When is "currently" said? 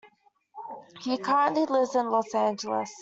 1.19-1.67